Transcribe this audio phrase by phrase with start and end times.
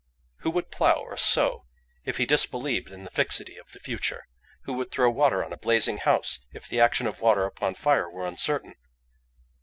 [0.37, 1.67] "Who would plough or sow
[2.05, 4.25] if he disbelieved in the fixity of the future?
[4.63, 8.09] Who would throw water on a blazing house if the action of water upon fire
[8.09, 8.73] were uncertain?